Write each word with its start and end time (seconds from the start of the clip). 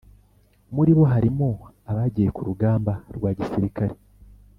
muri 0.75 0.91
bo 0.97 1.05
harimo 1.13 1.47
abagiye 1.91 2.29
kurugamba 2.35 2.91
rwagisirikare 3.15 3.95